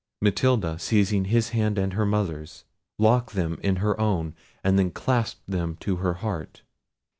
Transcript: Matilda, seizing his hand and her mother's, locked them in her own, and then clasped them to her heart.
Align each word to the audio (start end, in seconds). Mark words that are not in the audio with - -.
Matilda, 0.19 0.79
seizing 0.79 1.25
his 1.25 1.49
hand 1.49 1.77
and 1.77 1.93
her 1.93 2.07
mother's, 2.07 2.65
locked 2.97 3.33
them 3.35 3.59
in 3.61 3.75
her 3.75 3.99
own, 4.01 4.33
and 4.63 4.79
then 4.79 4.89
clasped 4.89 5.45
them 5.45 5.75
to 5.81 5.97
her 5.97 6.15
heart. 6.15 6.63